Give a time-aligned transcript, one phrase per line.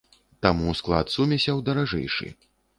[0.45, 2.27] Таму склад сумесяў даражэйшы.